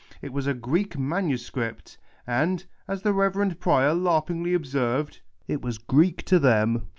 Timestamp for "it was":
0.19-0.47, 5.47-5.77